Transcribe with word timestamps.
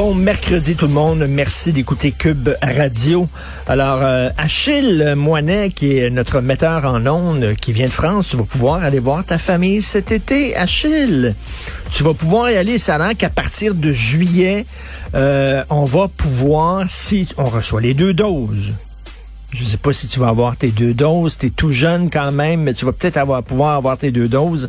Bon 0.00 0.14
mercredi 0.14 0.76
tout 0.76 0.86
le 0.86 0.92
monde, 0.92 1.26
merci 1.28 1.72
d'écouter 1.72 2.12
Cube 2.12 2.50
Radio. 2.62 3.26
Alors 3.66 3.98
euh, 4.00 4.30
Achille 4.38 5.14
Moinet 5.16 5.70
qui 5.70 5.98
est 5.98 6.08
notre 6.08 6.40
metteur 6.40 6.84
en 6.84 7.04
ondes 7.08 7.56
qui 7.60 7.72
vient 7.72 7.88
de 7.88 7.90
France, 7.90 8.28
tu 8.28 8.36
vas 8.36 8.44
pouvoir 8.44 8.84
aller 8.84 9.00
voir 9.00 9.24
ta 9.24 9.38
famille 9.38 9.82
cet 9.82 10.12
été, 10.12 10.54
Achille. 10.54 11.34
Tu 11.90 12.04
vas 12.04 12.14
pouvoir 12.14 12.48
y 12.48 12.54
aller, 12.54 12.78
ça 12.78 13.12
qu'à 13.16 13.28
partir 13.28 13.74
de 13.74 13.90
juillet, 13.90 14.66
euh, 15.16 15.64
on 15.68 15.84
va 15.84 16.06
pouvoir, 16.06 16.84
si 16.88 17.28
on 17.36 17.46
reçoit 17.46 17.80
les 17.80 17.94
deux 17.94 18.14
doses, 18.14 18.70
je 19.50 19.64
sais 19.64 19.78
pas 19.78 19.92
si 19.92 20.06
tu 20.06 20.20
vas 20.20 20.28
avoir 20.28 20.56
tes 20.56 20.68
deux 20.68 20.94
doses, 20.94 21.38
tu 21.38 21.46
es 21.46 21.50
tout 21.50 21.72
jeune 21.72 22.08
quand 22.08 22.30
même, 22.30 22.62
mais 22.62 22.74
tu 22.74 22.84
vas 22.84 22.92
peut-être 22.92 23.16
avoir 23.16 23.42
pouvoir 23.42 23.74
avoir 23.74 23.98
tes 23.98 24.12
deux 24.12 24.28
doses. 24.28 24.68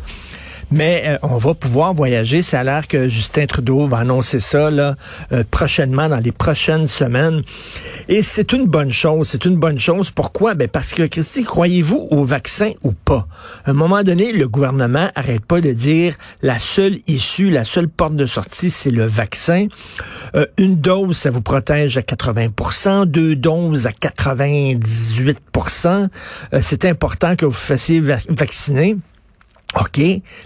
Mais 0.72 1.04
euh, 1.06 1.18
on 1.24 1.38
va 1.38 1.54
pouvoir 1.54 1.94
voyager. 1.94 2.42
Ça 2.42 2.62
a 2.62 2.64
l'air 2.64 2.88
que 2.88 3.08
Justin 3.08 3.46
Trudeau 3.46 3.88
va 3.88 4.00
annoncer 4.00 4.40
ça 4.40 4.72
là, 4.72 4.96
euh, 5.32 5.44
prochainement, 5.50 6.10
dans 6.10 6.20
les 6.20 6.32
prochaines 6.32 6.88
semaines. 6.88 7.44
Et 8.08 8.24
c'est 8.24 8.54
une 8.54 8.66
bonne 8.66 8.94
chose. 8.94 9.30
C'est 9.30 9.46
une 9.46 9.58
bonne 9.58 9.80
chose. 9.80 10.12
Pourquoi? 10.12 10.54
Ben 10.54 10.68
parce 10.68 10.94
que, 10.94 11.04
Christy, 11.04 11.44
croyez-vous 11.44 12.08
au 12.12 12.24
vaccin 12.24 12.72
ou 12.84 12.92
pas? 12.92 13.28
À 13.66 13.72
un 13.72 13.74
moment 13.74 14.04
donné, 14.04 14.32
le 14.32 14.48
gouvernement 14.48 15.10
arrête 15.16 15.46
pas 15.46 15.62
de 15.62 15.72
dire 15.72 16.16
la 16.42 16.60
seule 16.60 17.00
issue, 17.08 17.50
la 17.50 17.66
seule 17.66 17.90
porte 17.90 18.16
de 18.16 18.26
sortie, 18.26 18.70
c'est 18.70 18.92
le 18.92 19.06
vaccin. 19.06 19.68
Euh, 20.36 20.46
une 20.58 20.76
dose, 20.76 21.18
ça 21.18 21.32
vous 21.32 21.42
protège 21.42 21.98
à 21.98 22.02
80% 22.02 23.06
deux 23.06 23.36
doses 23.36 23.88
à 23.88 23.92
98% 23.92 26.10
C'est 26.62 26.86
important 26.86 27.36
que 27.36 27.46
vous 27.46 27.52
fassiez 27.52 28.02
vacciner. 28.02 28.98
OK, 29.76 30.02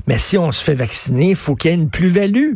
mais 0.07 0.17
si 0.17 0.37
on 0.37 0.51
se 0.51 0.63
fait 0.63 0.75
vacciner, 0.75 1.29
il 1.29 1.35
faut 1.35 1.55
qu'il 1.55 1.71
y 1.71 1.73
ait 1.73 1.77
une 1.77 1.89
plus-value. 1.89 2.53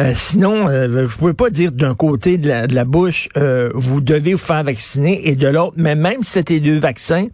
Euh, 0.00 0.12
sinon, 0.14 0.68
euh, 0.68 1.06
vous 1.06 1.16
pouvez 1.18 1.34
pas 1.34 1.50
dire 1.50 1.70
d'un 1.70 1.94
côté 1.94 2.36
de 2.36 2.48
la, 2.48 2.66
de 2.66 2.74
la 2.74 2.84
bouche, 2.84 3.28
euh, 3.36 3.70
vous 3.74 4.00
devez 4.00 4.32
vous 4.32 4.38
faire 4.38 4.64
vacciner, 4.64 5.28
et 5.28 5.36
de 5.36 5.46
l'autre, 5.46 5.74
mais 5.76 5.94
même 5.94 6.22
si 6.22 6.32
c'était 6.32 6.58
deux 6.58 6.78
vaccins, 6.78 7.28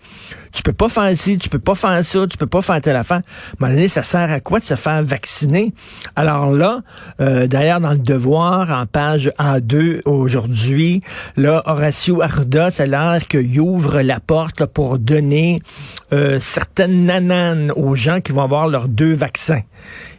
tu 0.53 0.63
peux 0.63 0.73
pas 0.73 0.89
faire 0.89 1.11
ci, 1.17 1.39
tu 1.39 1.49
peux 1.49 1.59
pas 1.59 1.75
faire 1.75 2.05
ça, 2.05 2.27
tu 2.27 2.37
peux 2.37 2.47
pas 2.47 2.63
faire 2.63 2.81
telle 2.81 2.97
affaire. 2.97 3.23
À 3.61 3.67
un 3.67 3.89
ça 3.89 4.03
sert 4.03 4.31
à 4.31 4.41
quoi 4.41 4.59
de 4.59 4.65
se 4.65 4.75
faire 4.75 5.03
vacciner? 5.03 5.73
Alors 6.17 6.51
là, 6.51 6.81
euh, 7.21 7.47
d'ailleurs, 7.47 7.81
dans 7.81 7.93
le 7.93 7.99
devoir, 7.99 8.71
en 8.71 8.87
page 8.87 9.31
A2 9.39 10.03
aujourd'hui, 10.05 11.03
là, 11.37 11.63
Horacio 11.67 12.21
Arruda, 12.21 12.71
ça 12.71 12.83
a 12.83 12.87
l'air 12.87 13.27
qu'il 13.27 13.61
ouvre 13.61 14.01
la 14.03 14.21
porte 14.21 14.67
pour 14.67 14.99
donner 14.99 15.63
euh, 16.13 16.39
certaines 16.41 17.05
nananes 17.07 17.73
aux 17.77 17.95
gens 17.95 18.21
qui 18.21 18.33
vont 18.33 18.43
avoir 18.43 18.69
leurs 18.69 18.89
deux 18.89 19.13
vaccins. 19.13 19.63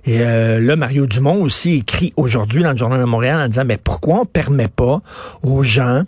Et 0.05 0.21
euh, 0.21 0.59
là, 0.59 0.75
Mario 0.75 1.05
Dumont 1.05 1.41
aussi 1.41 1.73
écrit 1.75 2.13
aujourd'hui 2.15 2.30
dans 2.33 2.71
le 2.71 2.77
Journal 2.77 2.99
de 2.99 3.05
Montréal 3.05 3.39
en 3.41 3.47
disant, 3.47 3.65
mais 3.65 3.77
pourquoi 3.77 4.21
on 4.21 4.25
permet 4.25 4.67
pas 4.67 5.01
aux 5.43 5.63
gens 5.63 6.03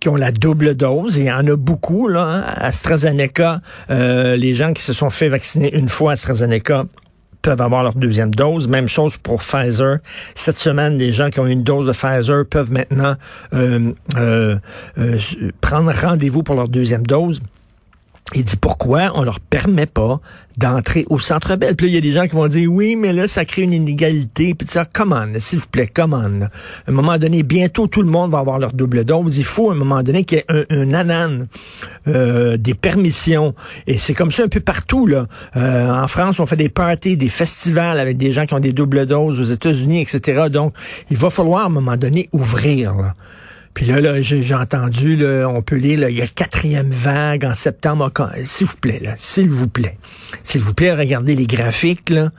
qui 0.00 0.08
ont 0.08 0.16
la 0.16 0.32
double 0.32 0.74
dose, 0.74 1.18
et 1.18 1.22
il 1.22 1.26
y 1.26 1.32
en 1.32 1.46
a 1.46 1.56
beaucoup, 1.56 2.08
là, 2.08 2.22
hein, 2.22 2.44
AstraZeneca, 2.56 3.60
euh, 3.90 4.36
les 4.36 4.54
gens 4.54 4.72
qui 4.72 4.82
se 4.82 4.92
sont 4.92 5.10
fait 5.10 5.28
vacciner 5.28 5.74
une 5.74 5.88
fois 5.88 6.12
AstraZeneca 6.12 6.84
peuvent 7.44 7.60
avoir 7.60 7.82
leur 7.82 7.94
deuxième 7.94 8.34
dose. 8.34 8.68
Même 8.68 8.88
chose 8.88 9.18
pour 9.18 9.40
Pfizer. 9.40 9.98
Cette 10.34 10.58
semaine, 10.58 10.96
les 10.96 11.12
gens 11.12 11.28
qui 11.28 11.40
ont 11.40 11.46
une 11.46 11.62
dose 11.62 11.86
de 11.86 11.92
Pfizer 11.92 12.44
peuvent 12.48 12.72
maintenant 12.72 13.16
euh, 13.52 13.92
euh 14.16 14.58
prendre 15.60 15.92
rendez-vous 15.92 16.42
pour 16.42 16.54
leur 16.54 16.68
deuxième 16.68 17.06
dose. 17.06 17.40
Il 18.32 18.42
dit 18.42 18.56
pourquoi 18.56 19.12
on 19.14 19.22
leur 19.22 19.38
permet 19.38 19.84
pas 19.86 20.18
d'entrer 20.56 21.04
au 21.10 21.18
Centre 21.18 21.56
Bell. 21.56 21.76
Puis 21.76 21.86
là, 21.86 21.92
il 21.92 21.94
y 21.94 21.98
a 21.98 22.00
des 22.00 22.12
gens 22.12 22.26
qui 22.26 22.34
vont 22.34 22.48
dire 22.48 22.72
oui, 22.72 22.96
mais 22.96 23.12
là, 23.12 23.28
ça 23.28 23.44
crée 23.44 23.62
une 23.62 23.74
inégalité. 23.74 24.54
Puis 24.54 24.66
ça, 24.70 24.86
comment, 24.90 25.26
s'il 25.38 25.58
vous 25.58 25.66
plaît, 25.66 25.90
comment. 25.92 26.22
À 26.22 26.48
un 26.88 26.92
moment 26.92 27.18
donné, 27.18 27.42
bientôt, 27.42 27.86
tout 27.86 28.02
le 28.02 28.08
monde 28.08 28.32
va 28.32 28.38
avoir 28.38 28.58
leur 28.58 28.72
double 28.72 29.04
dose. 29.04 29.36
Il 29.36 29.44
faut, 29.44 29.70
à 29.70 29.74
un 29.74 29.76
moment 29.76 30.02
donné, 30.02 30.24
qu'il 30.24 30.38
y 30.38 30.40
ait 30.40 30.44
un, 30.48 30.64
un 30.70 30.94
anan, 30.94 31.46
euh, 32.08 32.56
des 32.56 32.74
permissions. 32.74 33.54
Et 33.86 33.98
c'est 33.98 34.14
comme 34.14 34.32
ça 34.32 34.44
un 34.44 34.48
peu 34.48 34.60
partout. 34.60 35.06
Là. 35.06 35.26
Euh, 35.56 35.90
en 35.90 36.06
France, 36.06 36.40
on 36.40 36.46
fait 36.46 36.56
des 36.56 36.70
parties, 36.70 37.18
des 37.18 37.28
festivals 37.28 38.00
avec 38.00 38.16
des 38.16 38.32
gens 38.32 38.46
qui 38.46 38.54
ont 38.54 38.60
des 38.60 38.72
doubles 38.72 39.04
doses 39.04 39.38
aux 39.38 39.52
États-Unis, 39.52 40.00
etc. 40.00 40.48
Donc, 40.50 40.72
il 41.10 41.16
va 41.18 41.28
falloir, 41.28 41.64
à 41.64 41.66
un 41.66 41.70
moment 41.70 41.96
donné, 41.98 42.30
ouvrir. 42.32 43.14
Puis 43.74 43.86
là, 43.86 44.00
là 44.00 44.22
j'ai 44.22 44.54
entendu, 44.54 45.16
là, 45.16 45.48
on 45.48 45.60
peut 45.60 45.76
lire, 45.76 45.98
là, 46.00 46.08
il 46.08 46.16
y 46.16 46.22
a 46.22 46.28
quatrième 46.28 46.90
vague 46.90 47.44
en 47.44 47.56
septembre. 47.56 48.10
S'il 48.44 48.68
vous 48.68 48.76
plaît, 48.76 49.02
s'il 49.16 49.50
vous 49.50 49.68
plaît. 49.68 49.98
S'il 50.44 50.60
vous 50.60 50.74
plaît, 50.74 50.94
regardez 50.94 51.34
les 51.34 51.46
graphiques. 51.46 52.10
Là. 52.10 52.30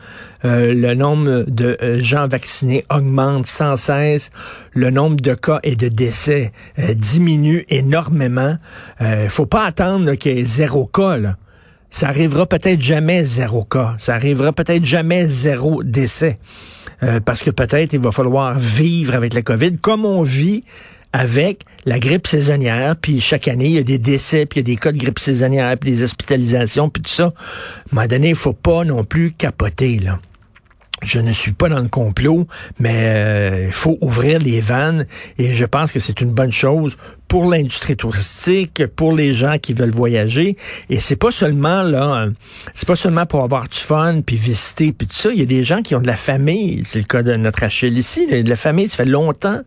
Euh, 0.46 0.74
le 0.74 0.94
nombre 0.94 1.44
de 1.48 1.78
euh, 1.82 2.02
gens 2.02 2.28
vaccinés 2.28 2.86
augmente 2.90 3.48
sans 3.48 3.76
cesse. 3.76 4.32
Le 4.74 4.92
nombre 4.92 5.18
de 5.18 5.34
cas 5.34 5.60
et 5.64 5.76
de 5.76 5.90
décès 5.90 6.54
euh, 6.80 6.94
diminue 6.94 7.66
énormément. 7.70 8.58
Il 9.02 9.30
faut 9.30 9.46
pas 9.46 9.66
attendre 9.66 10.14
qu'il 10.16 10.38
y 10.38 10.40
ait 10.40 10.46
zéro 10.46 10.86
cas. 10.86 11.18
Là. 11.18 11.36
Ça 11.90 12.08
arrivera 12.08 12.46
peut-être 12.46 12.82
jamais 12.82 13.26
zéro 13.26 13.64
cas. 13.66 13.96
Ça 13.98 14.16
arrivera 14.16 14.54
peut-être 14.54 14.86
jamais 14.86 15.28
zéro 15.28 15.84
décès. 15.84 16.40
parce 17.26 17.44
que 17.44 17.50
peut-être 17.50 17.94
il 17.94 18.00
va 18.00 18.12
falloir 18.12 18.58
vivre 18.58 19.16
avec 19.16 19.34
la 19.34 19.42
COVID 19.42 19.78
comme 19.80 20.06
on 20.06 20.24
vit 20.24 20.64
avec 21.16 21.62
la 21.86 22.00
grippe 22.00 22.28
saisonnière, 22.28 22.96
puis 22.98 23.22
chaque 23.22 23.48
année, 23.48 23.68
il 23.68 23.76
y 23.76 23.80
a 23.80 23.84
des 23.84 23.98
décès, 23.98 24.46
puis 24.46 24.60
il 24.60 24.68
y 24.68 24.72
a 24.72 24.76
des 24.76 24.80
cas 24.80 24.92
de 24.92 24.98
grippe 24.98 25.20
saisonnière, 25.20 25.78
puis 25.78 25.92
des 25.92 26.04
hospitalisations, 26.04 26.90
puis 26.90 27.02
tout 27.02 27.10
ça. 27.10 27.26
À 27.26 27.28
un 27.28 27.32
moment 27.94 28.08
donné, 28.08 28.30
il 28.30 28.36
faut 28.36 28.54
pas 28.54 28.84
non 28.84 29.06
plus 29.06 29.32
capoter, 29.32 30.00
là 30.00 30.20
je 31.04 31.20
ne 31.20 31.32
suis 31.32 31.52
pas 31.52 31.70
dans 31.70 31.80
le 31.80 31.88
complot, 31.90 32.48
mais 32.80 33.14
euh, 33.16 33.66
il 33.68 33.74
faut 33.74 33.98
ouvrir 34.02 34.40
les 34.40 34.60
vannes 34.60 35.06
et 35.38 35.54
je 35.54 35.66
pense 35.66 35.92
que 35.92 36.00
c'est 36.00 36.22
une 36.22 36.32
bonne 36.32 36.54
chose 36.54 36.98
pour 37.36 37.52
l'industrie 37.52 37.98
touristique, 37.98 38.88
pour 38.96 39.12
les 39.12 39.34
gens 39.34 39.58
qui 39.58 39.74
veulent 39.74 39.92
voyager. 39.92 40.56
Et 40.90 41.02
c'est 41.02 41.18
pas 41.18 41.32
seulement 41.32 41.84
là, 41.84 42.30
c'est 42.74 42.88
pas 42.88 42.96
seulement 42.96 43.26
pour 43.26 43.44
avoir 43.44 43.68
du 43.68 43.78
fun 43.78 44.22
puis 44.26 44.38
visiter 44.38 44.94
puis 44.94 45.06
tout 45.06 45.18
ça. 45.18 45.32
Il 45.34 45.40
y 45.40 45.42
a 45.42 45.46
des 45.46 45.66
gens 45.66 45.82
qui 45.82 45.96
ont 45.96 46.00
de 46.00 46.08
la 46.08 46.16
famille. 46.16 46.84
C'est 46.86 47.00
le 47.00 47.04
cas 47.04 47.24
de 47.24 47.36
notre 47.36 47.64
Achille 47.64 47.98
ici. 47.98 48.26
Il 48.30 48.36
a 48.36 48.42
de 48.42 48.50
la 48.50 48.56
famille. 48.56 48.88
Ça 48.88 49.04
fait 49.04 49.10
longtemps 49.10 49.60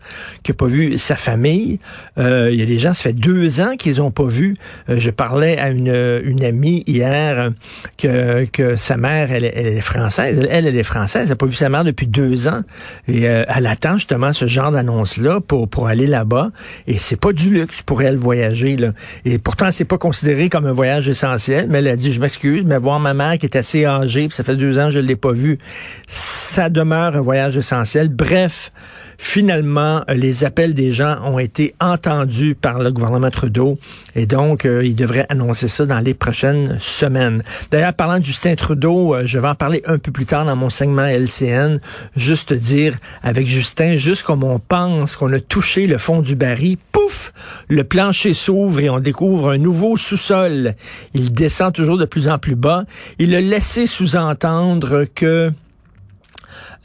qu'il 0.42 0.54
n'a 0.54 0.56
pas 0.56 0.66
vu 0.66 0.96
sa 0.96 1.16
famille. 1.16 1.78
Euh, 2.16 2.48
il 2.50 2.58
y 2.58 2.62
a 2.62 2.64
des 2.64 2.78
gens, 2.78 2.94
ça 2.94 3.02
fait 3.02 3.12
deux 3.12 3.60
ans 3.60 3.76
qu'ils 3.76 4.00
ont 4.00 4.12
pas 4.12 4.24
vu. 4.24 4.56
Euh, 4.88 4.98
je 4.98 5.10
parlais 5.10 5.58
à 5.58 5.68
une, 5.68 6.22
une 6.24 6.42
amie 6.42 6.84
hier 6.86 7.52
que, 7.98 8.46
que 8.46 8.76
sa 8.76 8.96
mère, 8.96 9.30
elle, 9.30 9.44
elle 9.44 9.66
est 9.66 9.82
française. 9.82 10.48
Elle, 10.50 10.68
elle 10.68 10.76
est 10.76 10.82
française. 10.82 11.24
Elle 11.24 11.28
n'a 11.28 11.36
pas 11.36 11.44
vu 11.44 11.54
sa 11.54 11.68
mère 11.68 11.84
depuis 11.84 12.06
deux 12.06 12.48
ans. 12.48 12.62
Et 13.08 13.28
euh, 13.28 13.44
elle 13.54 13.66
attend 13.66 13.98
justement 13.98 14.32
ce 14.32 14.46
genre 14.46 14.72
d'annonce-là 14.72 15.42
pour, 15.42 15.68
pour 15.68 15.88
aller 15.88 16.06
là-bas. 16.06 16.50
Et 16.86 16.96
c'est 16.96 17.20
pas 17.20 17.34
du 17.34 17.57
luxe 17.58 17.82
pour 17.82 18.02
elle 18.02 18.16
voyager. 18.16 18.76
Là. 18.76 18.92
Et 19.24 19.38
pourtant, 19.38 19.70
c'est 19.70 19.84
pas 19.84 19.98
considéré 19.98 20.48
comme 20.48 20.66
un 20.66 20.72
voyage 20.72 21.08
essentiel. 21.08 21.66
Mais 21.68 21.78
elle 21.78 21.88
a 21.88 21.96
dit, 21.96 22.12
je 22.12 22.20
m'excuse, 22.20 22.64
mais 22.64 22.78
voir 22.78 23.00
ma 23.00 23.14
mère 23.14 23.38
qui 23.38 23.46
est 23.46 23.56
assez 23.56 23.84
âgée, 23.84 24.28
puis 24.28 24.36
ça 24.36 24.44
fait 24.44 24.56
deux 24.56 24.78
ans 24.78 24.90
je 24.90 24.98
l'ai 24.98 25.16
pas 25.16 25.32
vue, 25.32 25.58
ça 26.06 26.70
demeure 26.70 27.16
un 27.16 27.20
voyage 27.20 27.56
essentiel. 27.56 28.08
Bref, 28.08 28.72
finalement, 29.18 30.02
les 30.08 30.44
appels 30.44 30.74
des 30.74 30.92
gens 30.92 31.18
ont 31.24 31.38
été 31.38 31.74
entendus 31.80 32.54
par 32.54 32.78
le 32.78 32.90
gouvernement 32.92 33.30
Trudeau. 33.30 33.78
Et 34.14 34.26
donc, 34.26 34.64
euh, 34.64 34.84
il 34.84 34.94
devrait 34.94 35.26
annoncer 35.28 35.68
ça 35.68 35.86
dans 35.86 36.00
les 36.00 36.14
prochaines 36.14 36.78
semaines. 36.80 37.42
D'ailleurs, 37.70 37.94
parlant 37.94 38.18
de 38.18 38.24
Justin 38.24 38.54
Trudeau, 38.54 39.14
euh, 39.14 39.22
je 39.26 39.38
vais 39.38 39.48
en 39.48 39.54
parler 39.54 39.82
un 39.86 39.98
peu 39.98 40.12
plus 40.12 40.26
tard 40.26 40.44
dans 40.44 40.56
mon 40.56 40.70
segment 40.70 41.06
LCN. 41.06 41.80
Juste 42.16 42.52
dire 42.52 42.96
avec 43.22 43.46
Justin, 43.46 43.96
juste 43.96 44.22
comme 44.22 44.44
on 44.44 44.58
pense 44.58 45.16
qu'on 45.16 45.32
a 45.32 45.40
touché 45.40 45.86
le 45.86 45.98
fond 45.98 46.20
du 46.20 46.36
baril, 46.36 46.78
pouf, 46.92 47.32
le 47.68 47.84
plancher 47.84 48.32
s'ouvre 48.32 48.80
et 48.80 48.90
on 48.90 49.00
découvre 49.00 49.50
un 49.50 49.58
nouveau 49.58 49.96
sous-sol. 49.96 50.74
Il 51.14 51.32
descend 51.32 51.72
toujours 51.72 51.98
de 51.98 52.04
plus 52.04 52.28
en 52.28 52.38
plus 52.38 52.56
bas. 52.56 52.84
Il 53.18 53.34
a 53.34 53.40
laissé 53.40 53.86
sous-entendre 53.86 55.04
que 55.14 55.52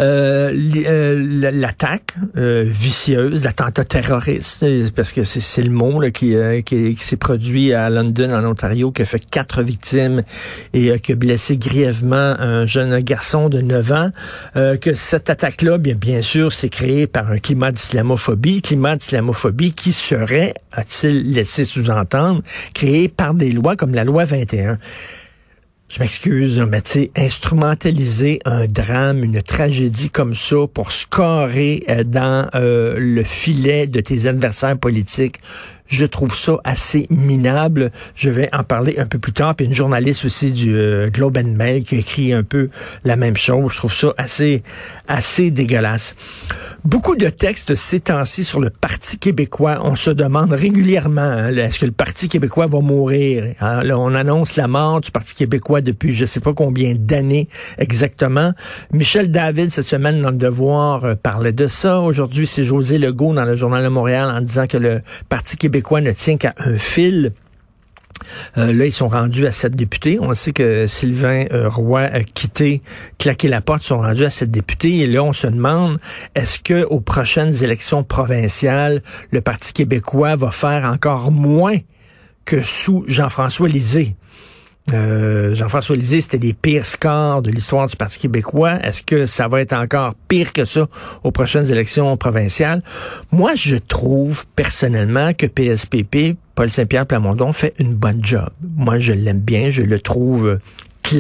euh, 0.01 0.51
euh 0.85 1.51
l'attaque 1.51 2.15
euh, 2.37 2.63
vicieuse, 2.65 3.43
l'attentat 3.43 3.85
terroriste, 3.85 4.65
parce 4.95 5.11
que 5.13 5.23
c'est 5.23 5.61
le 5.61 5.69
mot 5.69 5.99
là, 5.99 6.11
qui, 6.11 6.35
euh, 6.35 6.61
qui, 6.61 6.95
s'est 6.97 7.17
produit 7.17 7.73
à 7.73 7.89
London, 7.89 8.31
en 8.31 8.43
Ontario, 8.45 8.91
qui 8.91 9.03
a 9.03 9.05
fait 9.05 9.19
quatre 9.19 9.61
victimes 9.61 10.23
et 10.73 10.99
qui 10.99 11.11
a 11.11 11.15
blessé 11.15 11.57
grièvement 11.57 12.15
un 12.39 12.65
jeune 12.65 12.99
garçon 12.99 13.49
de 13.49 13.61
9 13.61 13.91
ans, 13.91 14.09
que 14.53 14.93
cette 14.95 15.29
attaque-là, 15.29 15.77
bien, 15.77 15.95
bien 15.95 16.21
sûr, 16.21 16.51
s'est 16.53 16.69
créée 16.69 17.07
par 17.07 17.31
un 17.31 17.37
climat 17.37 17.71
d'islamophobie, 17.71 18.61
climat 18.61 18.95
d'islamophobie 18.95 19.73
qui 19.73 19.91
serait, 19.91 20.53
a-t-il 20.71 21.31
laissé 21.31 21.65
sous-entendre, 21.65 22.41
créé 22.73 23.07
par 23.07 23.33
des 23.33 23.51
lois 23.51 23.75
comme 23.75 23.93
la 23.93 24.03
loi 24.03 24.25
21. 24.25 24.77
Je 25.93 25.99
m'excuse, 25.99 26.59
mais 26.67 26.81
tu 26.81 26.91
sais, 26.91 27.11
instrumentaliser 27.15 28.39
un 28.45 28.65
drame, 28.65 29.23
une 29.23 29.43
tragédie 29.43 30.09
comme 30.09 30.33
ça 30.33 30.65
pour 30.73 30.91
scorer 30.91 31.83
euh, 31.87 32.03
dans 32.03 32.49
euh, 32.55 32.95
le 32.97 33.23
filet 33.23 33.85
de 33.85 33.99
tes 34.01 34.25
adversaires 34.25 34.77
politiques, 34.79 35.37
je 35.87 36.05
trouve 36.05 36.35
ça 36.35 36.57
assez 36.63 37.07
minable. 37.09 37.91
Je 38.15 38.29
vais 38.29 38.49
en 38.53 38.63
parler 38.63 38.95
un 38.97 39.05
peu 39.05 39.19
plus 39.19 39.33
tard. 39.33 39.55
Puis 39.55 39.65
une 39.65 39.73
journaliste 39.73 40.25
aussi 40.25 40.51
du 40.51 40.75
euh, 40.75 41.09
Globe 41.09 41.37
and 41.37 41.55
Mail 41.55 41.83
qui 41.83 41.97
écrit 41.97 42.33
un 42.33 42.43
peu 42.43 42.69
la 43.03 43.15
même 43.15 43.37
chose. 43.37 43.73
Je 43.73 43.77
trouve 43.77 43.93
ça 43.93 44.13
assez, 44.17 44.63
assez 45.07 45.51
dégueulasse. 45.51 46.15
Beaucoup 46.85 47.15
de 47.15 47.29
textes 47.29 47.75
ces 47.75 47.99
temps-ci 47.99 48.43
sur 48.43 48.59
le 48.59 48.69
Parti 48.69 49.17
québécois. 49.17 49.79
On 49.83 49.95
se 49.95 50.09
demande 50.09 50.51
régulièrement, 50.51 51.21
hein, 51.21 51.55
est-ce 51.55 51.79
que 51.79 51.85
le 51.85 51.91
Parti 51.91 52.27
québécois 52.27 52.67
va 52.67 52.81
mourir? 52.81 53.53
Hein, 53.61 53.89
on 53.91 54.13
annonce 54.15 54.55
la 54.55 54.67
mort 54.67 54.99
du 54.99 55.11
Parti 55.11 55.35
québécois 55.35 55.81
depuis 55.81 56.13
je 56.13 56.25
sais 56.25 56.39
pas 56.39 56.53
combien 56.53 56.93
d'années 56.97 57.47
exactement. 57.77 58.53
Michel 58.91 59.31
David, 59.31 59.71
cette 59.71 59.85
semaine, 59.85 60.21
dans 60.21 60.31
le 60.31 60.37
Devoir, 60.37 61.05
euh, 61.05 61.15
parlait 61.15 61.53
de 61.53 61.67
ça. 61.67 61.99
Aujourd'hui, 62.01 62.47
c'est 62.47 62.63
José 62.63 62.97
Legault 62.97 63.33
dans 63.33 63.45
le 63.45 63.55
Journal 63.55 63.83
de 63.83 63.89
Montréal 63.89 64.29
en 64.29 64.41
disant 64.41 64.67
que 64.67 64.77
le 64.77 65.01
Parti 65.29 65.55
québécois 65.55 65.72
ne 66.01 66.11
tient 66.11 66.37
qu'à 66.37 66.53
un 66.57 66.77
fil. 66.77 67.33
Euh, 68.57 68.73
là, 68.73 68.85
ils 68.85 68.93
sont 68.93 69.07
rendus 69.07 69.47
à 69.47 69.51
sept 69.51 69.75
députés. 69.75 70.17
On 70.19 70.33
sait 70.33 70.51
que 70.51 70.87
Sylvain 70.87 71.45
euh, 71.51 71.69
Roy 71.69 72.01
a 72.01 72.23
quitté, 72.23 72.81
claqué 73.17 73.47
la 73.47 73.61
porte, 73.61 73.83
ils 73.83 73.87
sont 73.87 73.99
rendus 73.99 74.25
à 74.25 74.29
sept 74.29 74.51
députés. 74.51 74.99
Et 74.99 75.07
là, 75.07 75.23
on 75.23 75.33
se 75.33 75.47
demande, 75.47 75.99
est-ce 76.35 76.59
que 76.59 76.85
aux 76.85 77.01
prochaines 77.01 77.63
élections 77.63 78.03
provinciales, 78.03 79.01
le 79.31 79.41
Parti 79.41 79.73
québécois 79.73 80.35
va 80.35 80.51
faire 80.51 80.85
encore 80.85 81.31
moins 81.31 81.77
que 82.45 82.61
sous 82.61 83.03
Jean-François 83.07 83.67
Lisée? 83.67 84.15
Euh, 84.91 85.55
Jean-François 85.55 85.95
Lisée, 85.95 86.19
c'était 86.19 86.37
les 86.37 86.53
pires 86.53 86.85
scores 86.85 87.41
de 87.41 87.49
l'histoire 87.49 87.87
du 87.87 87.95
Parti 87.95 88.19
québécois. 88.19 88.79
Est-ce 88.83 89.01
que 89.01 89.25
ça 89.25 89.47
va 89.47 89.61
être 89.61 89.73
encore 89.73 90.13
pire 90.27 90.51
que 90.51 90.65
ça 90.65 90.87
aux 91.23 91.31
prochaines 91.31 91.71
élections 91.71 92.17
provinciales? 92.17 92.83
Moi, 93.31 93.55
je 93.55 93.77
trouve 93.77 94.45
personnellement 94.55 95.33
que 95.33 95.45
PSPP, 95.45 96.35
Paul 96.55 96.69
Saint-Pierre 96.69 97.05
Plamondon, 97.05 97.53
fait 97.53 97.73
une 97.79 97.95
bonne 97.95 98.23
job. 98.23 98.49
Moi, 98.75 98.97
je 98.97 99.13
l'aime 99.13 99.39
bien, 99.39 99.69
je 99.69 99.83
le 99.83 99.99
trouve 99.99 100.59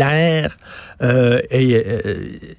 Euh, 0.01 1.41
euh, 1.53 2.13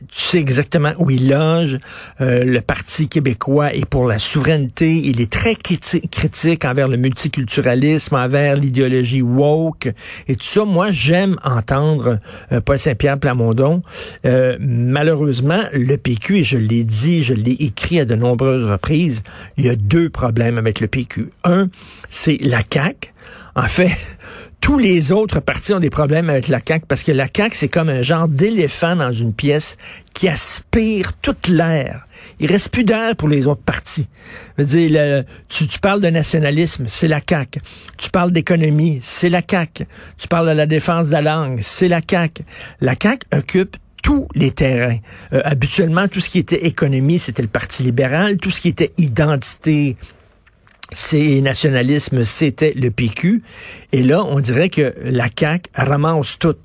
tu 0.09 0.21
sais 0.21 0.39
exactement 0.39 0.93
où 0.99 1.11
il 1.11 1.31
loge. 1.31 1.79
Euh, 2.21 2.45
le 2.45 2.61
Parti 2.61 3.09
québécois 3.09 3.75
est 3.75 3.87
pour 3.87 4.07
la 4.07 4.19
souveraineté. 4.19 4.97
Il 4.97 5.21
est 5.21 5.31
très 5.31 5.55
critique 5.55 6.65
envers 6.65 6.89
le 6.89 6.97
multiculturalisme, 6.97 8.15
envers 8.17 8.57
l'idéologie 8.57 9.23
woke 9.23 9.93
et 10.29 10.37
tout 10.37 10.45
ça. 10.45 10.65
Moi, 10.65 10.91
j'aime 10.91 11.37
entendre 11.45 12.19
Paul 12.65 12.79
Saint-Pierre 12.79 13.19
Plamondon. 13.19 13.83
malheureusement, 14.25 15.63
le 15.73 15.97
PQ, 15.97 16.39
et 16.39 16.43
je 16.43 16.59
l'ai 16.59 16.85
dit, 16.85 17.23
je 17.23 17.35
l'ai 17.35 17.57
écrit 17.61 18.01
à 18.01 18.05
de 18.05 18.15
nombreuses 18.15 18.67
reprises, 18.67 19.23
il 19.57 19.65
y 19.65 19.69
a 19.69 19.77
deux 19.77 20.11
problèmes 20.11 20.59
avec 20.59 20.81
le 20.81 20.89
PQ. 20.89 21.31
Un, 21.45 21.69
c'est 22.11 22.39
la 22.41 22.61
CAQ. 22.69 23.13
En 23.57 23.69
fait, 23.69 24.19
tous 24.65 24.79
les 24.79 25.13
autres 25.13 25.41
partis 25.41 25.75
ont 25.75 25.79
des 25.79 25.91
problèmes 25.91 26.31
avec 26.31 26.49
la 26.49 26.59
CAQ 26.67 26.87
parce 26.89 27.03
que 27.03 27.13
la 27.13 27.27
CAQ, 27.27 27.55
c'est 27.55 27.69
comme 27.69 27.91
un 27.91 28.01
genre 28.01 28.29
d'éléphant 28.29 28.97
dans 28.97 29.13
une 29.13 29.35
pièce 29.35 29.77
qui 30.15 30.27
aspire 30.27 31.13
toute 31.21 31.49
l'air. 31.49 32.07
Il 32.41 32.51
reste 32.51 32.71
plus 32.71 32.83
d'air 32.83 33.15
pour 33.15 33.29
les 33.29 33.47
autres 33.47 33.61
partis. 33.61 34.09
Dire, 34.57 35.25
tu, 35.51 35.67
parles 35.83 36.01
de 36.01 36.09
nationalisme, 36.09 36.87
c'est 36.89 37.09
la 37.09 37.21
CAQ. 37.21 37.61
Tu 37.99 38.09
parles 38.09 38.33
d'économie, 38.33 39.01
c'est 39.03 39.29
la 39.29 39.43
CAQ. 39.47 39.85
Tu 40.17 40.29
parles 40.29 40.49
de 40.49 40.55
la 40.55 40.65
défense 40.65 41.09
de 41.09 41.13
la 41.13 41.21
langue, 41.21 41.59
c'est 41.61 41.89
la 41.89 42.01
CAQ. 42.01 42.43
La 42.81 42.95
CAQ 42.99 43.27
occupe 43.35 43.77
tous 44.03 44.29
les 44.35 44.51
terrains. 44.51 44.99
Euh, 45.35 45.43
habituellement, 45.45 46.09
tout 46.09 46.21
ce 46.21 46.31
qui 46.31 46.39
était 46.39 46.65
économie, 46.65 47.19
c'était 47.19 47.43
le 47.43 47.49
Parti 47.49 47.83
libéral. 47.83 48.39
Tout 48.39 48.51
ce 48.51 48.63
qui 48.63 48.69
était 48.69 48.93
identité, 48.97 49.99
c'est 50.95 51.41
nationalisme, 51.41 52.25
c'était 52.25 52.73
le 52.75 52.91
PQ. 52.91 53.43
Et 53.93 54.03
là, 54.03 54.25
on 54.25 54.41
dirait 54.41 54.71
que 54.71 54.95
la 55.05 55.29
CAQ 55.37 55.71
ramasse 55.75 56.39
tout. 56.39 56.57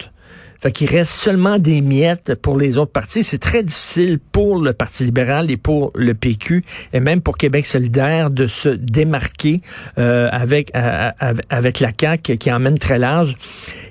Fait 0.61 0.73
qu'il 0.73 0.89
reste 0.89 1.13
seulement 1.13 1.57
des 1.57 1.79
miettes 1.79 2.35
pour 2.35 2.57
les 2.57 2.77
autres 2.77 2.91
partis. 2.91 3.23
C'est 3.23 3.37
très 3.37 3.63
difficile 3.63 4.19
pour 4.19 4.61
le 4.61 4.73
Parti 4.73 5.05
libéral 5.05 5.49
et 5.49 5.55
pour 5.55 5.91
le 5.95 6.13
PQ 6.13 6.65
et 6.91 6.99
même 6.99 7.21
pour 7.21 7.37
Québec 7.37 7.65
solidaire 7.65 8.29
de 8.29 8.45
se 8.45 8.67
démarquer 8.67 9.61
euh, 9.97 10.27
avec 10.33 10.71
avec 10.73 11.79
la 11.79 11.91
CAQ 11.97 12.37
qui 12.37 12.51
emmène 12.51 12.77
très 12.77 12.99
large. 12.99 13.37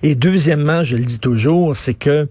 Et 0.03 0.15
deuxièmement, 0.15 0.85
je 0.85 0.97
le 0.99 1.05
dis 1.05 1.19
toujours, 1.19 1.75
c'est 1.75 1.95
que 1.95 2.29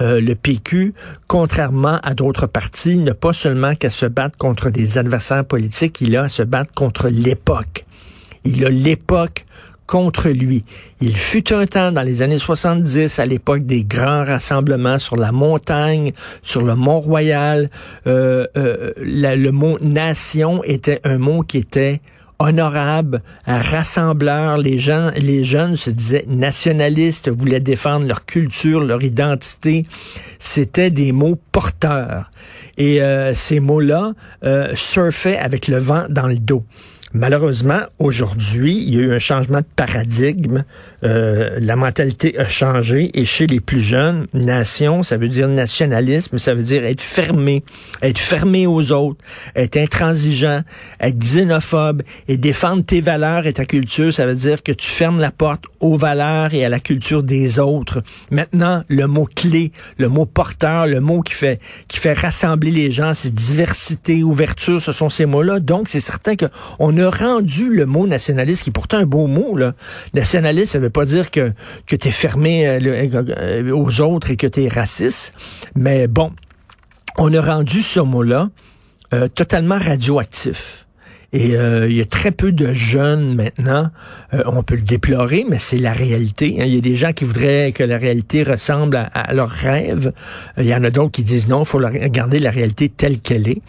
euh, 0.00 0.20
le 0.20 0.34
PQ, 0.34 0.94
contrairement 1.26 1.98
à 2.02 2.14
d'autres 2.14 2.46
partis, 2.46 2.98
n'a 2.98 3.14
pas 3.14 3.32
seulement 3.32 3.74
qu'à 3.74 3.90
se 3.90 4.06
battre 4.06 4.36
contre 4.36 4.70
des 4.70 4.98
adversaires 4.98 5.44
politiques, 5.44 6.00
il 6.00 6.16
a 6.16 6.24
à 6.24 6.28
se 6.28 6.42
battre 6.42 6.72
contre 6.74 7.08
l'époque. 7.08 7.84
Il 8.44 8.64
a 8.64 8.70
l'époque 8.70 9.44
contre 9.88 10.28
lui. 10.28 10.64
Il 11.00 11.16
fut 11.16 11.52
un 11.52 11.66
temps 11.66 11.90
dans 11.90 12.02
les 12.02 12.22
années 12.22 12.38
70, 12.38 13.18
à 13.18 13.26
l'époque 13.26 13.64
des 13.64 13.84
grands 13.84 14.22
rassemblements 14.24 14.98
sur 14.98 15.16
la 15.16 15.32
montagne, 15.32 16.12
sur 16.42 16.62
le 16.62 16.76
Mont-Royal, 16.76 17.70
euh, 18.06 18.46
euh, 18.56 18.92
le 18.98 19.50
mot 19.50 19.78
nation 19.80 20.62
était 20.62 21.00
un 21.04 21.16
mot 21.16 21.42
qui 21.42 21.56
était 21.56 22.00
honorable, 22.38 23.22
rassembleur. 23.46 24.58
Les 24.58 24.78
jeunes, 24.78 25.12
les 25.16 25.44
jeunes 25.44 25.76
se 25.76 25.90
disaient 25.90 26.24
nationalistes, 26.28 27.28
voulaient 27.28 27.60
défendre 27.60 28.06
leur 28.06 28.24
culture, 28.24 28.80
leur 28.80 29.02
identité. 29.02 29.84
C'était 30.38 30.90
des 30.90 31.12
mots 31.12 31.38
porteurs. 31.52 32.30
Et 32.76 33.02
euh, 33.02 33.34
ces 33.34 33.60
mots-là 33.60 34.12
euh, 34.44 34.72
surfaient 34.74 35.38
avec 35.38 35.68
le 35.68 35.78
vent 35.78 36.06
dans 36.08 36.26
le 36.26 36.38
dos. 36.38 36.64
Malheureusement, 37.14 37.80
aujourd'hui, 37.98 38.84
il 38.86 38.94
y 38.94 38.98
a 38.98 39.00
eu 39.00 39.12
un 39.14 39.18
changement 39.18 39.60
de 39.60 39.66
paradigme. 39.76 40.64
Euh, 41.04 41.58
la 41.58 41.74
mentalité 41.74 42.38
a 42.38 42.46
changé 42.46 43.10
et 43.14 43.24
chez 43.24 43.46
les 43.46 43.60
plus 43.60 43.80
jeunes, 43.80 44.26
nation, 44.34 45.02
ça 45.02 45.16
veut 45.16 45.28
dire 45.28 45.48
nationalisme, 45.48 46.36
ça 46.36 46.54
veut 46.54 46.62
dire 46.62 46.84
être 46.84 47.00
fermé, 47.00 47.64
être 48.02 48.18
fermé 48.18 48.66
aux 48.66 48.92
autres, 48.92 49.20
être 49.56 49.78
intransigeant, 49.78 50.62
être 51.00 51.18
xénophobe 51.18 52.02
et 52.26 52.36
défendre 52.36 52.84
tes 52.84 53.00
valeurs 53.00 53.46
et 53.46 53.54
ta 53.54 53.64
culture, 53.64 54.12
ça 54.12 54.26
veut 54.26 54.34
dire 54.34 54.62
que 54.62 54.72
tu 54.72 54.88
fermes 54.88 55.18
la 55.18 55.30
porte 55.30 55.64
aux 55.80 55.96
valeurs 55.96 56.52
et 56.52 56.64
à 56.64 56.68
la 56.68 56.80
culture 56.80 57.22
des 57.22 57.58
autres. 57.58 58.02
Maintenant, 58.30 58.82
le 58.88 59.06
mot 59.06 59.28
clé, 59.34 59.72
le 59.96 60.08
mot 60.08 60.26
porteur, 60.26 60.86
le 60.86 61.00
mot 61.00 61.22
qui 61.22 61.32
fait 61.32 61.58
qui 61.86 61.98
fait 61.98 62.12
rassembler 62.12 62.70
les 62.70 62.90
gens, 62.90 63.14
c'est 63.14 63.32
diversité, 63.32 64.22
ouverture, 64.22 64.82
ce 64.82 64.92
sont 64.92 65.08
ces 65.08 65.24
mots-là. 65.24 65.60
Donc, 65.60 65.88
c'est 65.88 66.00
certain 66.00 66.36
que 66.36 66.46
a 66.98 67.10
rendu 67.10 67.70
le 67.74 67.86
mot 67.86 68.06
nationaliste, 68.06 68.64
qui 68.64 68.70
est 68.70 68.72
pourtant 68.72 68.98
un 68.98 69.06
beau 69.06 69.26
mot, 69.26 69.56
là. 69.56 69.74
Nationaliste, 70.14 70.72
ça 70.72 70.78
veut 70.78 70.90
pas 70.90 71.04
dire 71.04 71.30
que, 71.30 71.52
que 71.86 71.96
tu 71.96 72.08
es 72.08 72.12
fermé 72.12 72.66
euh, 72.66 72.78
euh, 72.80 73.70
aux 73.72 74.00
autres 74.00 74.30
et 74.30 74.36
que 74.36 74.46
tu 74.46 74.64
es 74.64 74.68
raciste. 74.68 75.34
Mais 75.74 76.08
bon, 76.08 76.32
on 77.16 77.32
a 77.34 77.40
rendu 77.40 77.82
ce 77.82 78.00
mot-là 78.00 78.50
euh, 79.14 79.28
totalement 79.28 79.78
radioactif. 79.78 80.87
Et 81.34 81.56
euh, 81.56 81.88
il 81.90 81.96
y 81.96 82.00
a 82.00 82.06
très 82.06 82.30
peu 82.30 82.52
de 82.52 82.72
jeunes 82.72 83.34
maintenant. 83.34 83.90
Euh, 84.32 84.42
on 84.46 84.62
peut 84.62 84.76
le 84.76 84.82
déplorer, 84.82 85.44
mais 85.46 85.58
c'est 85.58 85.76
la 85.76 85.92
réalité. 85.92 86.56
Hein. 86.58 86.64
Il 86.66 86.74
y 86.74 86.78
a 86.78 86.80
des 86.80 86.96
gens 86.96 87.12
qui 87.12 87.24
voudraient 87.24 87.72
que 87.72 87.84
la 87.84 87.98
réalité 87.98 88.42
ressemble 88.42 88.96
à, 89.12 89.34
leurs 89.34 89.50
rêves. 89.50 90.12
Euh, 90.56 90.62
il 90.62 90.68
y 90.68 90.74
en 90.74 90.82
a 90.84 90.90
d'autres 90.90 91.10
qui 91.10 91.24
disent 91.24 91.48
non, 91.48 91.64
il 91.64 91.66
faut 91.66 91.78
regarder 91.78 92.38
la 92.38 92.50
réalité 92.50 92.88
telle 92.88 93.20
qu'elle 93.20 93.46
est. 93.46 93.60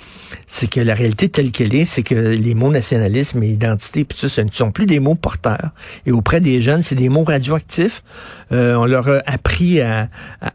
C'est 0.47 0.69
que 0.69 0.79
la 0.79 0.93
réalité 0.93 1.27
telle 1.27 1.51
qu'elle 1.51 1.75
est, 1.75 1.83
c'est 1.83 2.03
que 2.03 2.15
les 2.15 2.53
mots 2.53 2.71
nationalisme 2.71 3.43
et 3.43 3.49
identité, 3.49 4.05
puis 4.05 4.17
ça, 4.17 4.29
ce 4.29 4.39
ne 4.39 4.51
sont 4.51 4.71
plus 4.71 4.85
des 4.85 5.01
mots 5.01 5.15
porteurs. 5.15 5.71
Et 6.05 6.11
auprès 6.13 6.39
des 6.39 6.61
jeunes, 6.61 6.81
c'est 6.81 6.95
des 6.95 7.09
mots 7.09 7.25
radioactifs. 7.25 8.03
on 8.51 8.85
leur 8.85 9.09
a 9.09 9.21
appris 9.25 9.81
à, 9.81 10.07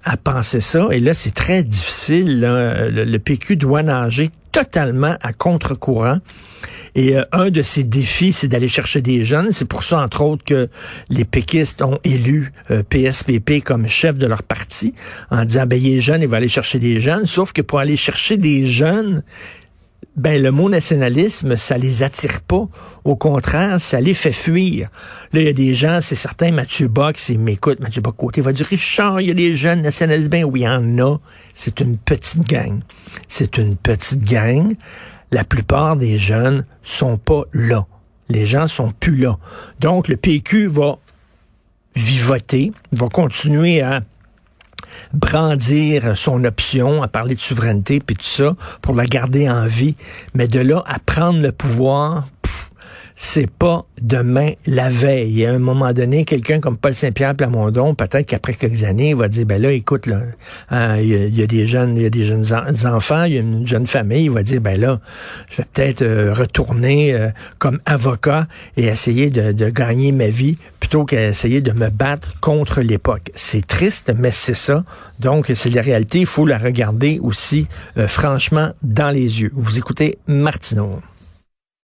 à, 0.05 0.17
penser 0.17 0.63
ça. 0.63 0.89
Et 0.91 1.01
là, 1.01 1.13
c'est 1.13 1.35
très 1.35 1.63
difficile. 1.63 2.41
Le, 2.41 3.05
le 3.05 3.19
PQ 3.19 3.57
doit 3.57 3.83
nager 3.83 4.31
totalement 4.55 5.17
à 5.21 5.33
contre-courant. 5.33 6.19
Et 6.95 7.17
euh, 7.17 7.25
un 7.33 7.51
de 7.51 7.61
ces 7.61 7.83
défis, 7.83 8.33
c'est 8.33 8.47
d'aller 8.47 8.69
chercher 8.69 9.03
des 9.03 9.25
jeunes. 9.25 9.49
C'est 9.51 9.65
pour 9.65 9.83
ça, 9.83 10.01
entre 10.01 10.23
autres, 10.23 10.45
que 10.45 10.69
les 11.11 11.25
péquistes 11.25 11.83
ont 11.83 11.99
élu 12.05 12.53
PSPP 12.89 13.51
euh, 13.51 13.61
comme 13.61 13.89
chef 13.89 14.17
de 14.17 14.27
leur 14.27 14.45
parti, 14.45 14.95
en 15.31 15.45
disant, 15.45 15.67
ben, 15.67 15.79
il 15.79 15.97
est 15.97 16.01
jeune, 16.01 16.23
il 16.23 16.29
va 16.29 16.37
aller 16.37 16.49
chercher 16.49 16.79
des 16.79 17.01
jeunes. 17.01 17.27
Sauf 17.27 17.53
que 17.53 17.63
pour 17.63 17.81
aller 17.81 17.97
chercher 17.97 18.37
des 18.37 18.69
jeunes, 18.69 19.25
ben 20.17 20.41
le 20.41 20.51
mot 20.51 20.69
nationalisme, 20.69 21.57
ça 21.57 21.77
les 21.77 22.03
attire 22.03 22.41
pas. 22.41 22.69
Au 23.05 23.17
contraire, 23.17 23.81
ça 23.81 24.01
les 24.01 24.15
fait 24.15 24.33
fuir. 24.33 24.89
Là, 25.33 25.41
il 25.41 25.47
y 25.47 25.49
a 25.49 25.53
des 25.53 25.75
gens, 25.75 26.01
c'est 26.03 26.15
certain, 26.15 26.53
Mathieu 26.53 26.89
Box, 26.89 27.31
il 27.31 27.41
m'écoute, 27.41 27.81
Mathieu 27.81 28.01
Bock 28.01 28.17
côté 28.17 28.41
va 28.41 28.53
dire 28.53 28.67
Richard, 28.67 29.21
il 29.21 29.29
y 29.29 29.31
a 29.31 29.35
des 29.35 29.55
jeunes 29.55 29.83
nationalistes. 29.83 30.31
Ben 30.31 30.45
oui, 30.45 30.61
il 30.61 30.65
y 30.65 30.69
en 30.69 30.99
a. 30.99 31.19
C'est 31.55 31.81
une 31.81 31.97
petite 31.97 32.47
gang. 32.49 32.81
C'est 33.29 33.59
une 33.59 33.77
petite 33.77 34.25
gang 34.25 34.75
la 35.35 35.45
plupart 35.45 35.97
des 35.97 36.17
jeunes 36.17 36.65
sont 36.83 37.19
pas 37.19 37.43
là. 37.53 37.87
Les 38.29 38.47
gens 38.47 38.69
sont 38.69 38.93
plus 38.93 39.17
là. 39.17 39.37
Donc, 39.81 40.09
le 40.09 40.17
PQ 40.17 40.69
va 40.69 40.99
vivoter, 41.97 42.73
va 42.93 43.09
continuer 43.09 43.83
à 43.83 44.03
brandir 45.13 46.17
son 46.17 46.45
option, 46.45 47.03
à 47.03 47.09
parler 47.09 47.35
de 47.35 47.41
souveraineté, 47.41 48.01
puis 48.01 48.17
tout 48.17 48.25
ça, 48.25 48.55
pour 48.83 48.95
la 48.95 49.05
garder 49.05 49.49
en 49.49 49.67
vie. 49.67 49.97
Mais 50.35 50.49
de 50.49 50.61
là 50.61 50.83
à 50.87 50.99
prendre 50.99 51.41
le 51.41 51.53
pouvoir, 51.53 52.25
c'est 53.17 53.49
pas 53.49 53.87
demain 54.01 54.53
la 54.67 54.89
veille. 54.89 55.47
à 55.47 55.53
un 55.53 55.59
moment 55.59 55.93
donné, 55.93 56.25
quelqu'un 56.25 56.59
comme 56.59 56.77
Paul 56.77 56.95
Saint-Pierre 56.95 57.35
Plamondon, 57.35 57.95
peut-être 57.95 58.27
qu'après 58.27 58.55
quelques 58.55 58.83
années, 58.83 59.11
il 59.11 59.17
va 59.17 59.29
dire 59.29 59.47
ben 59.47 59.61
là, 59.61 59.71
écoute, 59.71 60.09
hein, 60.71 60.97
il, 60.97 61.35
y 61.35 61.43
a, 61.43 61.47
des 61.47 61.67
jeunes, 61.67 61.97
il 61.97 62.03
y 62.03 62.07
a 62.07 62.11
des 62.11 62.25
jeunes 62.25 62.45
enfants, 62.87 63.25
il 63.25 63.35
y 63.35 63.37
a 63.37 63.41
une 63.41 63.67
jeune 63.67 63.87
famille, 63.87 64.25
il 64.25 64.31
va 64.31 64.43
dire 64.43 64.61
ben 64.61 64.81
là, 64.81 65.01
je 65.49 65.59
vais 65.59 65.67
peut-être 65.73 66.03
euh, 66.03 66.35
retourner 66.35 67.15
euh, 67.15 67.29
comme 67.59 67.79
avocat 67.87 68.49
et 68.77 68.87
essayer 68.87 69.31
de, 69.31 69.53
de 69.53 69.71
gagner 69.71 70.11
ma 70.11 70.29
vie 70.29 70.57
plutôt 70.81 71.05
qu'essayer 71.05 71.61
de 71.61 71.73
me 71.73 71.91
battre 71.91 72.41
contre 72.41 72.81
l'époque. 72.83 73.31
C'est 73.35 73.67
triste, 73.67 74.13
mais 74.19 74.33
c'est 74.33 74.55
ça. 74.55 74.85
Donc, 75.21 75.51
c'est 75.55 75.71
la 75.71 75.83
réalité. 75.83 76.21
Il 76.21 76.27
faut 76.27 76.47
la 76.47 76.59
regarder 76.59 77.21
aussi, 77.23 77.67
euh, 77.97 78.09
franchement, 78.09 78.73
dans 78.83 79.11
les 79.11 79.41
yeux. 79.41 79.53
Vous 79.55 79.79
écoutez 79.79 80.19
Martineau. 80.27 81.01